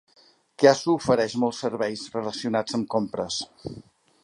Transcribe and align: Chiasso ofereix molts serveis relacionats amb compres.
Chiasso 0.61 0.95
ofereix 0.99 1.35
molts 1.43 1.59
serveis 1.67 2.07
relacionats 2.17 2.79
amb 2.79 2.91
compres. 2.97 3.41